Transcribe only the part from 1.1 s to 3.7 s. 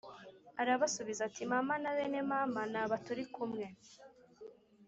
ati mama na bene mama naba turi kumwe